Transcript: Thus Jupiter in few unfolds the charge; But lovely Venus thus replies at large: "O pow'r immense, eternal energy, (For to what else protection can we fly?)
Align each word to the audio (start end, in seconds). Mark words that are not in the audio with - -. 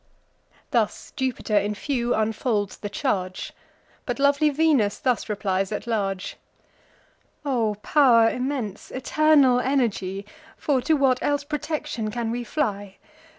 Thus 0.71 1.13
Jupiter 1.15 1.55
in 1.55 1.75
few 1.75 2.15
unfolds 2.15 2.75
the 2.77 2.89
charge; 2.89 3.53
But 4.07 4.17
lovely 4.17 4.49
Venus 4.49 4.97
thus 4.97 5.29
replies 5.29 5.71
at 5.71 5.85
large: 5.85 6.37
"O 7.45 7.75
pow'r 7.83 8.31
immense, 8.31 8.89
eternal 8.89 9.59
energy, 9.59 10.25
(For 10.57 10.81
to 10.81 10.95
what 10.95 11.21
else 11.21 11.43
protection 11.43 12.09
can 12.09 12.31
we 12.31 12.43
fly?) 12.43 12.97